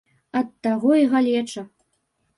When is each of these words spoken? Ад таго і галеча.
Ад 0.39 0.47
таго 0.67 0.91
і 1.01 1.05
галеча. 1.13 1.61